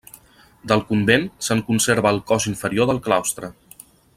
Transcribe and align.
Del 0.71 0.81
convent, 0.91 1.27
se'n 1.49 1.61
conserva 1.69 2.15
el 2.15 2.17
cos 2.33 2.49
inferior 2.53 2.91
del 2.93 3.03
claustre. 3.09 3.53